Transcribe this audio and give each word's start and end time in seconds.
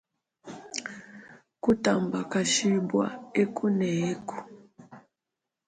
Kutambakashibua 1.63 3.07
eku 3.41 3.65
ne 3.77 3.89
eku. 4.11 4.37